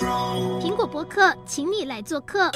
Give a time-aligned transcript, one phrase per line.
[0.00, 2.48] 苹果播客，请你来做客。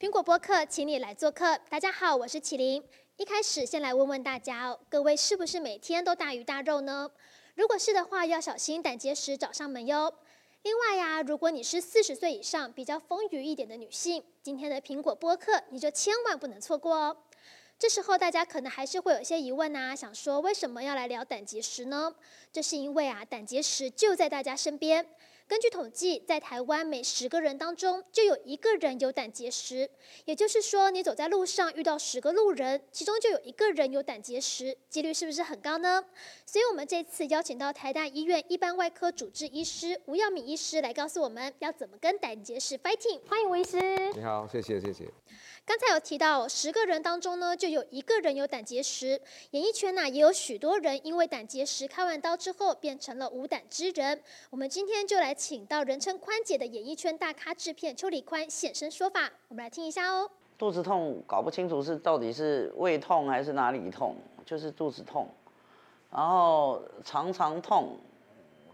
[0.00, 1.56] 苹果播客，请你来做客。
[1.70, 2.82] 大家好，我是启林。
[3.16, 7.08] 一开始先来问问大家哦，各位是不是每天都大鱼大肉呢？
[7.54, 10.12] 如果是的话，要小心胆结石找上门哟。
[10.62, 17.16] 另外呀，如果你是四十岁以上比较丰腴一点的女性，今天的苹果播客你就千万不能错过哦。
[17.78, 22.12] 这时候大家可能还是会有些疑问呐、想说为什么要来聊胆结石呢？
[22.50, 25.06] 这是因为啊，胆结石就在大家身边。
[25.48, 29.88] 根据统计，在台湾每十个人当中就有一个人有胆结石，
[30.24, 36.04] 也就是说，你走在路上遇到十个路人，其中就有一个人有胆结石，几率是不是很高呢？
[36.44, 43.20] 所以，我们这次邀请到台大医院一般外科主治医师吴耀敏医师来告诉我们要怎么跟胆结石 fighting。
[43.28, 43.78] 欢迎吴医师。
[44.14, 45.08] 你好，谢谢谢谢。
[45.66, 49.20] 刚才有提到，十个人当中呢，就有一个人有胆结石。
[49.50, 54.22] 演艺圈呢，也有许多人因为胆结石开完刀之后变成了无胆之人。
[54.48, 60.30] 我们今天就来请到人称宽姐的演艺圈大咖制片邱黎宽现身说法，我们来听一下哦。
[60.56, 65.28] 肚子痛搞不清楚是到底是胃痛还是哪里痛，就是肚子痛，
[66.12, 67.96] 然后常常痛，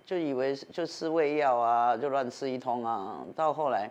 [0.04, 3.90] 就以为就吃胃药啊，就乱吃一通啊，到后来。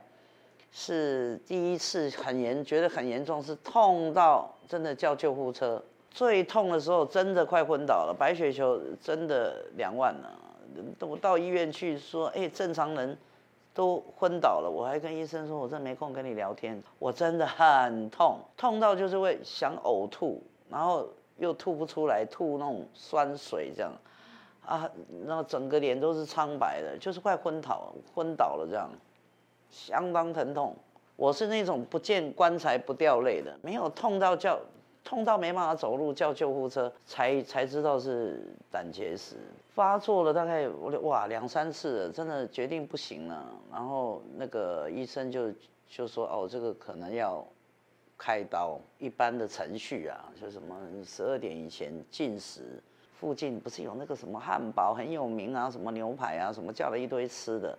[0.72, 5.82] 是第一次很严，觉得很严重，是痛到真的叫救护车。
[6.10, 10.38] 最痛的时候真的快昏倒了，白血球真的两万了。
[11.00, 13.18] 我到医院去说，哎，正常人
[13.74, 23.92] 都昏倒了，我还跟医生说，我真没空跟你聊天，我真的很痛，痛到就是会想呕吐，然后又吐不出来，吐那种酸水这样，
[24.66, 24.90] 啊，
[25.26, 28.90] 然后整个脸都是苍白的，就是快昏倒，昏倒了这样。
[29.72, 30.76] 相当疼痛，
[31.16, 34.60] 我是那种不见棺材不掉泪的，没有痛到叫
[35.04, 39.38] 痛到没办法走路叫救护车，才才知道是胆结石
[39.74, 45.52] 发作了，大概我哇两三次了，真的决定不行了，然后那个医生就
[45.90, 47.44] 就说哦这个可能要
[48.18, 52.62] 开刀，一般的程序啊，就什么十二点以前进食，
[53.20, 57.78] 附近不是有那个什么汉堡很有名啊，什么牛排啊，什么叫了一堆吃的。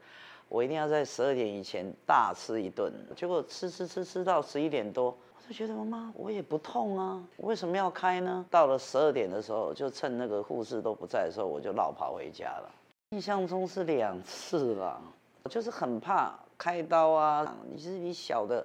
[0.53, 8.45] 我一定要在十二点以前大吃一顿，结果吃吃吃吃到十一点多，我就觉得妈妈我也不痛啊，我为什么要开呢？
[8.51, 12.71] 到了十二点的时候，就趁那个护士都不在的时候，我就绕跑回家了。
[13.13, 15.01] 印象中是两次了，
[15.49, 17.57] 就是很怕开刀啊。
[17.73, 18.63] 你是你小的，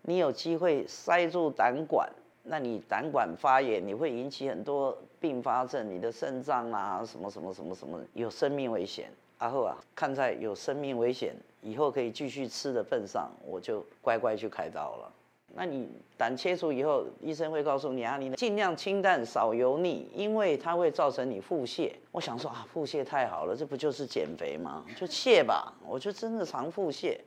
[0.00, 2.08] 你有机会塞住胆管，
[2.44, 9.10] 那你胆管发炎，你会引起很多并发症，你的肾脏啊什么什么什么什么，有生命危险。
[9.38, 15.12] 阿后啊，看在有生命危险，以后可以继续吃的份上，我就乖乖去开刀了。
[15.54, 15.88] 那你
[16.18, 21.92] 胆切除以后，医生会告诉你啊，你尽量清淡少油腻，因为它会造成你腹泻。
[22.12, 24.84] 我想说啊，腹泻太好了，这不就是减肥吗？
[24.96, 27.18] 就泻吧，我就真的常腹泻。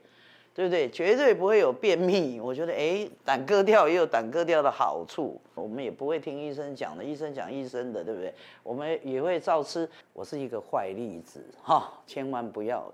[0.52, 0.90] 对不对？
[0.90, 2.40] 绝对不会有便秘。
[2.42, 5.40] 我觉得，哎，胆割掉也有胆割掉的好处。
[5.54, 8.34] 我们也不会听医生讲的，医生讲医生的，对不对？
[8.62, 9.88] 我们也会照吃。
[10.12, 12.92] 我是一个坏例子，哈，千万不要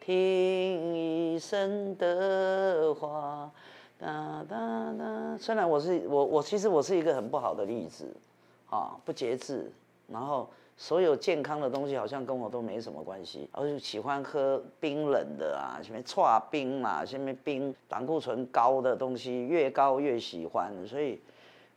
[0.00, 3.50] 听医生的话。
[3.98, 5.36] 哒哒哒。
[5.38, 8.06] 虽然我是我我其实我是一个很不好的例子，
[8.70, 9.70] 啊，不节制，
[10.06, 10.48] 然后。
[10.80, 21.20] 所有健康的东西好像跟我都没什么关系，我就喜欢喝冰冷的啊，什么剉冰嘛，什么冰胆固醇高的东西越高越喜欢，所以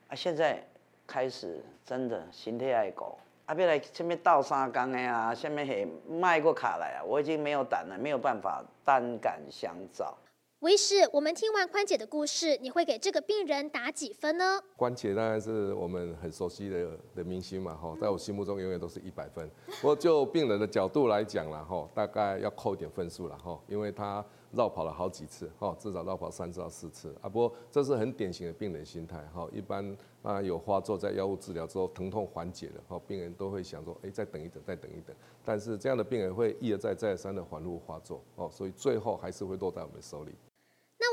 [0.07, 0.63] 啊，现在
[1.07, 3.17] 开始真的身体爱狗
[3.47, 10.15] 啊，别来什么倒三缸的呀，下面还卖过卡来啊，我已经没有胆了，没有办法单杆相照。
[10.61, 14.61] 吴医师，我们听完宽姐的故事，你会给这个病人打几分呢？
[14.77, 19.49] 宽姐当然是我们很熟悉的的明星嘛，哈，在我心目中永远都是一百分。
[19.81, 27.27] 不过就病人的角度来讲了，哈，大概要扣一点分数了，哈，因为他绕跑了好几次，哈，至少绕跑三次到四次啊。
[27.27, 35.15] 不过这是很典型的病人心态，哈，一般啊有发作，在药物治疗之后疼痛缓解了，哈，病人都会想说，哎，再等一等，再等一等。
[35.43, 40.31] 但是这样的病人会一而再再而三的反复发作，哦，所以最后还是会落在我们手里。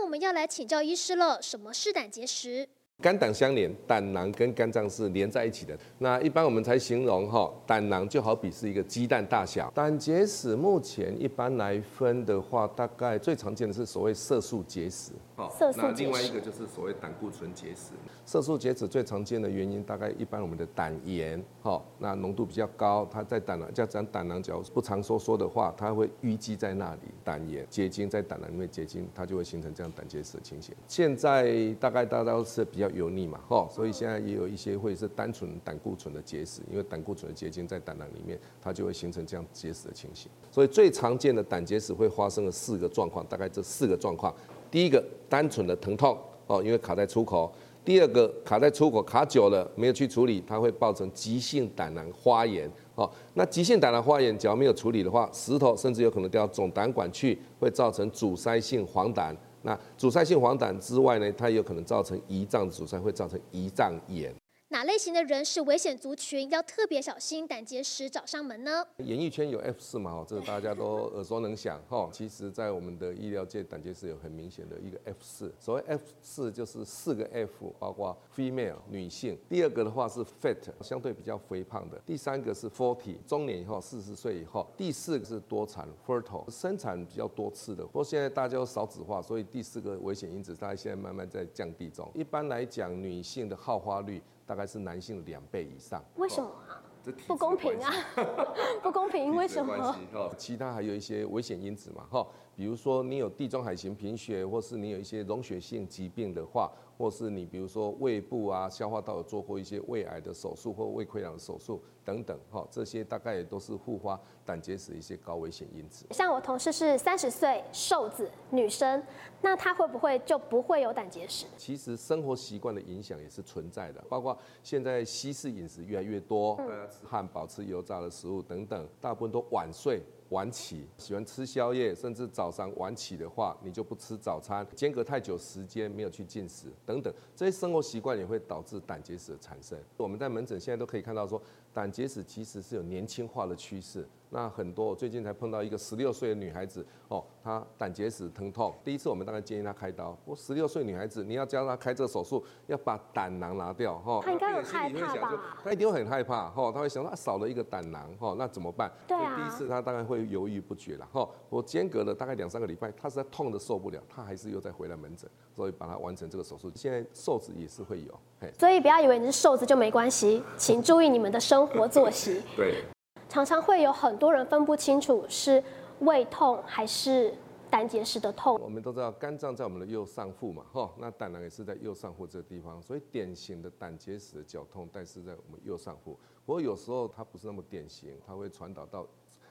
[0.08, 2.66] 我们要来请教医师了，什么是胆结石？
[3.00, 5.78] 肝胆相连，胆囊跟肝脏是连在一起的。
[5.98, 9.70] 那一般我们才形容哈，胆囊就好比是一个鸡蛋大小。
[9.72, 15.12] 胆结石目前一般来分的话，大概最常见的是所谓色素结石。
[15.36, 17.92] 好，那另外一个就是所谓胆固醇结石。
[18.26, 30.74] 色素结石最常见的原因，大概一般我们的胆盐，哈，那浓度比较高，它在胆囊，叫讲胆囊，假如不常收缩的话，它会淤积在那里，胆盐结晶在胆囊里面结晶，它就会形成这样胆结石的情形。
[30.88, 32.87] 现在大概大家都是比较。
[32.88, 40.30] 较油腻嘛，哈，所以现在也有一些会是单纯胆固醇的结石，因为胆固醇的结晶在胆囊里面，它就会形成这样结石的情形。
[40.50, 44.34] 所以最常见的胆结石会发生的四个状况，大概这四个状况。
[44.70, 47.50] 第一个，单纯的疼痛，哦，因为卡在出口；
[47.84, 52.70] 第二个，卡在出口卡久了没有去处理，它会造成急性胆囊发炎。
[52.94, 59.34] 哦，那急性胆囊发炎，只要没有处理的话，石头甚至有可能掉到总胆管去，会造成阻塞性黄疸。
[59.62, 64.34] 那阻塞性黄疸之外呢，它也有可能造成胰脏阻塞，会造成胰脏炎。
[64.70, 68.84] 哪类型的人是危险族群，要特别小心胆结石找上门呢？
[68.98, 70.22] 演艺圈有 F 四嘛？
[70.28, 71.80] 这个大家都 耳熟能详。
[71.88, 75.50] 哈，其实，在我们的医疗界，胆结石有很明显的一个 F 四。
[75.58, 79.38] 所谓 F 四，就是四个 F，包括 female 女性。
[79.48, 81.98] 第二个的话是 fat，相对比较肥胖的。
[82.04, 84.70] 第三个是 forty，中年以后，四十岁以后。
[84.76, 87.82] 第四个是多产 fertile，生产比较多次的。
[87.84, 92.06] 不过现在大家都少子化，所以第四个危险因子，大概现在慢慢在降低中。
[92.12, 94.22] 一般来讲，女性的好发率。
[94.48, 96.80] 大概是男性两倍以上，为什么啊？
[97.26, 97.92] 不公平啊！
[98.82, 99.94] 不公平， 为什么？
[100.38, 102.26] 其他还有一些危险因子嘛，哈，
[102.58, 106.68] 比如说你有地中海型贫血，或是你有一些溶血性疾病的话。
[106.98, 116.06] 或是你比如说胃部啊、消化道有做过一些胃癌的手术或胃溃疡的手术等等，哈，这些大概也都是复发胆结石一些高危险因子。
[116.10, 119.00] 像我同事是三十岁瘦子女生，
[119.40, 121.46] 那她会不会就不会有胆结石？
[121.56, 126.56] 其实生活习惯的影响也是存在的，包括现在西式饮食越来越多，
[126.90, 130.02] 吃汉堡、吃油炸的食物等等，大部分都晚睡。
[130.30, 139.78] 晚起，喜欢吃宵夜，甚至早上晚起的话，你就不吃早餐，间隔太久时间没有去进食等等，这些生活习惯也会导致胆结石的产生。
[139.96, 141.40] 我们在门诊现在都可以看到说，
[141.72, 144.06] 胆结石其实是有年轻化的趋势。
[144.30, 148.74] 那很多，我最近才碰到一个十六岁的女孩子，哦，她胆结石疼痛。
[148.84, 150.14] 第一次我们大概建议她开刀。
[150.26, 154.20] 我十六岁女孩子，你要教她开这个手术，要把胆囊拿掉，哈。
[154.22, 155.58] 她应该很害怕吧？
[155.64, 158.92] 她一定会很害怕，哈，她会想说，啊，少了一个胆囊，哈，那怎么办？
[159.06, 159.34] 对啊。
[159.34, 161.26] 第一次她大概会犹豫不决了，哈。
[161.48, 165.26] 我间隔了大概两三个礼拜，她实在痛的受不了，她还是又再回来门诊，
[165.56, 166.70] 所以把她完成这个手术。
[166.74, 168.52] 现在瘦子也是会有，嘿。
[168.58, 172.42] 所以不要以为你是瘦子就没关系，请注意你们的生活作息。
[172.56, 172.84] 对。
[173.28, 175.62] 常常会有很多人分不清楚是
[176.00, 177.34] 胃痛还是
[177.68, 178.58] 胆结石的痛。
[178.58, 186.18] 我们都知道肝脏在我们的右上腹嘛，哈，那胆囊也是在右上腹这个地方，所以典型的胆结石的绞痛，但是在我们右上腹。
[186.46, 189.06] 不过有时候它不是那么典型，它会传导到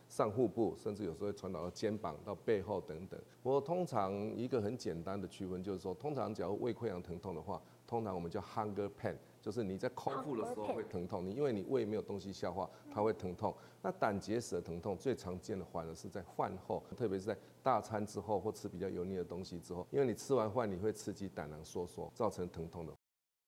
[0.10, 3.20] 上腹部，甚至有时候会传导到肩膀、到背后等等。
[3.44, 9.16] 不过通常一个很简单的区分就是说，通常假如胃溃疡疼痛的话，通常我们叫 hunger pain。
[9.48, 13.56] 就是你在空腹的时候会疼痛，你因为你胃没有东西消化，它会疼痛。
[13.82, 22.92] 那胆结石的疼痛最常见的反而是在饭后，特别是在大餐之后或吃比较油腻的东西之后，因为你吃完饭你会刺激胆囊收缩，造成疼痛的。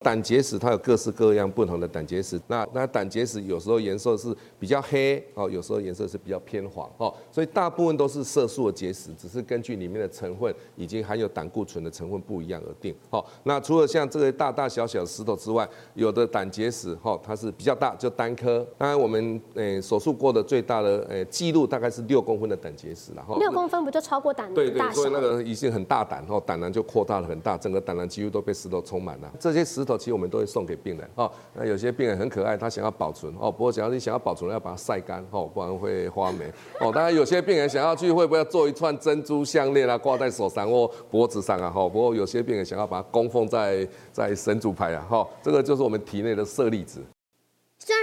[0.02, 12.96] 胆结石它有各式各样不同的胆结石，那那胆结石有时候颜色是比较黑哦，有时候颜色是比较偏黄哦，所以大部分都是色素的结石，只是根据里面的成分以及含有胆固醇的成分不一样而定。
[13.10, 18.66] 哦，那除了像这个大大小小的石头之外，有的胆结石哈它是比较大，就单颗。
[18.78, 24.54] 当然我们诶手术过的最大的诶记录大概是六公分的胆结石，然后六公分不就超过胆？
[24.54, 29.30] 对对，所以那个已经很大胆，哦，胆囊就扩大了很大，整个胆囊几乎都被石头充满了。
[29.38, 29.98] 这些石头。
[29.98, 31.30] 其实我们都会送给病人哦。
[31.54, 33.52] 那有些病人很可爱，他想要保存哦。
[33.52, 36.46] 不过，只要你想要保存，要把它晒干哦，不然会花霉
[36.80, 36.92] 哦。
[36.94, 41.70] 当然，有些病人想要去，会不会做一串珍珠项链啊，挂在手上或脖子上啊？
[41.70, 41.90] 哈。
[41.90, 45.06] 不过，有些病人想要把它供奉在在神主牌啊。
[45.10, 47.02] 哈，这个就是我们体内的色粒子。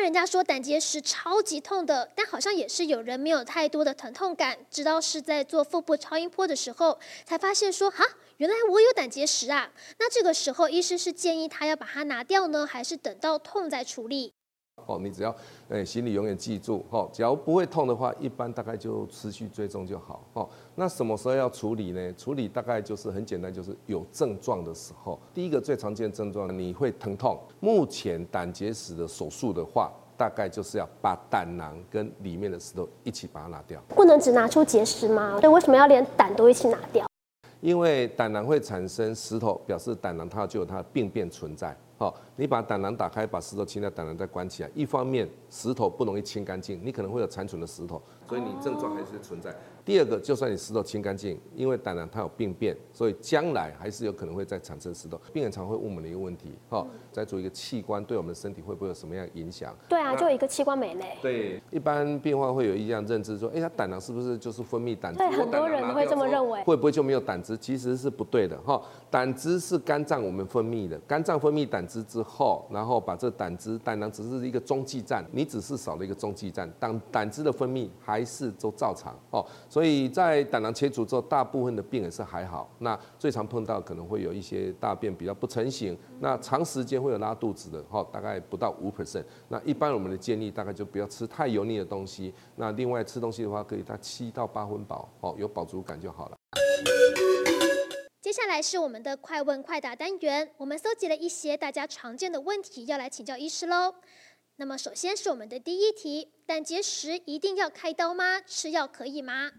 [0.07, 8.05] 人家说胆结石超级痛的，但好像也是有人没有太多的疼痛感，直到是在做腹部超音波的时候，才发现说哈。
[8.37, 9.73] 原来我有胆结石啊！
[9.99, 14.33] 那这个时候，医师是建议他要把它拿掉呢，还是等到痛再处理？
[14.87, 15.35] 哦，你只要
[15.69, 20.23] 诶心里永远记住，哦，只要不会痛的话，一般大概就持续追踪就好。
[20.33, 22.13] 哦，那什么时候要处理呢？
[22.15, 25.19] 处理大概就是很简单，就是有症状的时候。
[25.35, 27.39] 第一个最常见的症状，你会疼痛。
[27.61, 33.83] 目前胆结石的手术的话，大概就是要把胆囊跟里面的石头一起把它拿掉。
[33.89, 35.39] 不能只拿出结石吗？
[35.41, 37.07] 对，为什么要连胆都一起拿掉？
[37.61, 41.77] 因为胆囊会产生石头，表示胆囊它就有它的病变存在。
[41.99, 44.71] 好，你把胆囊打开，把石头清掉，胆囊再关起来。
[44.75, 48.01] 一方面石头不容易清干净，你可能会有残存的石头。
[48.29, 49.55] 所以你症状还是存在。
[49.85, 55.19] 第二个，就算你石头清干净，因为胆囊它有病变，所以将来还是有可能会再产生石头。
[55.33, 59.73] 病人常会问我们的一个问题，哈，在做一个器官对我们的身体会不会有什么样影响？
[59.89, 61.05] 对啊，就一个器官没了。
[61.23, 65.19] 对，一般病患会有一样认知说，哎，他胆囊是不是就是分泌胆汁？
[65.19, 66.61] 对，很多人会这么认为。
[66.65, 67.57] 会不会就没有胆汁？
[67.57, 68.83] 其实是不对的，哈。
[69.09, 80.45] 胆汁是肝脏我们分泌的，肝脏分泌胆汁之后，后然后把这胆汁，胆囊只是一个中继站，你只是少了一个中继站，胆胆汁的分泌还是都照常，哦，所以在。
[80.57, 82.67] 胆囊切除之后，大部分的病人是还好。
[82.79, 89.25] 那最常碰到可能会有一些大便比较不成形，那长时间会有拉肚子的，哈，大概不到五 percent。
[89.49, 92.33] 那一般我们的建议大概就不要吃太油腻的东西。
[92.55, 96.36] 那另外吃东西的话，可以在七到八分饱，哦，有饱足感就好了。
[98.37, 103.95] 接下来是我们的快问快答单元，我们搜集了一些大家常见的问题，要来请教医师喽。
[104.57, 108.39] 那么首先是我们的第一题：胆结石一定要开刀吗？
[108.43, 109.51] 吃药可以吗？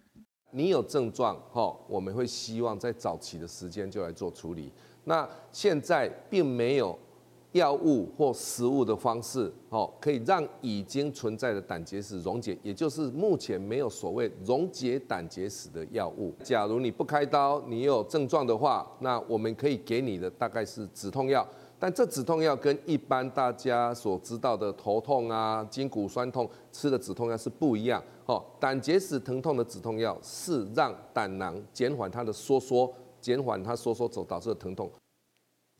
[0.52, 4.72] 你有症状，哈，我们会希望在早期的时间就来做处理。
[5.06, 6.96] 那现在并没有
[7.58, 16.34] 药物或食物的方式，哦，可以让已经存在的胆结石溶解，也就是目前没有所谓溶解胆结石的药物。
[16.44, 21.46] 假如你不开刀，你有症状的话，那我们可以给你的大概是止痛药。
[21.80, 28.02] 但这止痛药跟一般大家所知道的头痛啊、筋骨酸痛吃的止痛药是不一样。
[28.26, 34.90] 哦，胆结石疼痛的止痛药是让胆囊减缓它的收缩，减缓它收缩走导致的疼痛。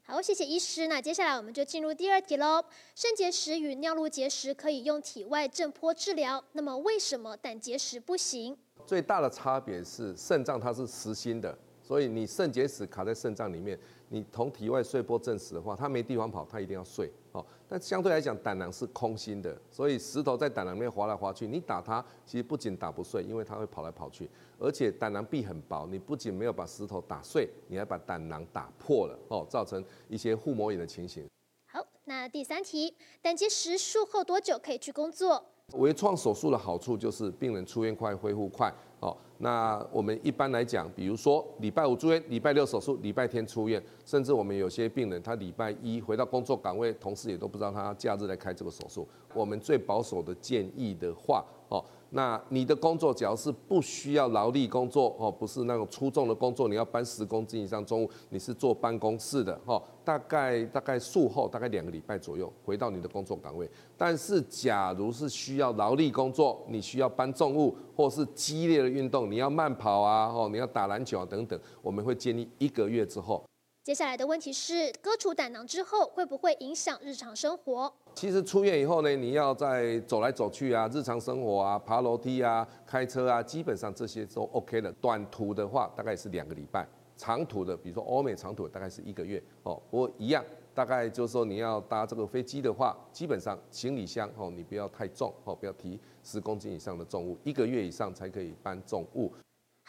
[0.10, 0.88] 好，谢谢医师。
[0.88, 2.64] 那接下来我们就进入第二题喽。
[2.96, 8.56] 肾结石与尿路结石可以用体外震波治疗，那么为什么胆结石不行？
[8.86, 11.54] 最大的差别是肾脏它是实心的。
[11.84, 13.78] 所以你肾结石卡在肾脏里面，
[14.10, 17.12] 你同体外碎波证实的话，它没地方跑，它一定要碎。
[17.34, 31.28] 哦，但相对来讲，胆囊是空心的，所以石头在胆囊里面滑来滑去，你打它，其实不仅打不碎，因为它会跑来跑去，而且胆囊壁很薄，你不仅没有把石头打碎，你还把胆囊打破了，哦，造成一些腹膜炎的情形。
[31.70, 35.44] 好，那第三题，胆结石术后多久可以去工作？
[35.74, 38.74] 微创手术的好处就是病人出院快，恢复快。
[39.00, 49.08] 哦，那我们一般来讲，比如说礼拜五住院，礼拜六手术，礼拜天出院，甚至我们有些病人他礼拜一回到工作岗位，同事也都不知道他假日来开这个手术。
[49.34, 51.84] 我们最保守的建议的话，哦。
[52.12, 63.70] 那你的工作只要是不需要劳力工作哦，不是那种粗重的工作，你要搬十公斤以上重物，你是坐办公室的哈，大概大概术后大概两个礼拜左右回到你的工作岗位。
[63.98, 73.44] 但是假如是需要劳力工作，你需要搬重物或是激烈的运动，你要慢跑啊，哦，你要打篮球啊等等，我们会建议一个月之后。
[73.88, 77.90] 接下来的问题是，割除胆囊之后会不会影响日常生活？
[78.16, 84.92] 其实出院以后呢，你要在走来走去啊，日常生活啊，爬楼梯啊，开车啊，基本上这些都 OK 了。
[85.00, 89.42] 短途的话，大概是两个礼拜；长途的，比如说欧美长途，大概是一个月。
[89.64, 90.44] 哦，不过一样，
[90.76, 99.32] 大概就是说你要搭这个飞机的话，基本上行李箱哦，你不要太重哦，不要提十公斤以上的重物，一个月以上才可以搬重物。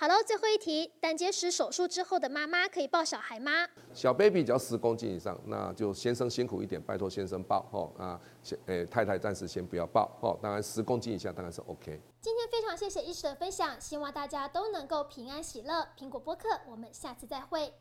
[0.01, 3.67] 好了，最后一题，胆结石手术之后的妈妈可以抱小孩吗？
[3.93, 7.93] 小 baby 只要十公斤以上，那就先生辛苦一点，拜托先生抱哦。
[7.99, 10.39] 啊，先诶，太太暂时先不要抱哦。
[10.41, 12.01] 当然十公斤以下当然是 OK。
[12.21, 15.89] 今天非常谢谢医师的分享，希望大家都能够平安喜乐。
[15.99, 17.75] 苹果播客，我们下次再会。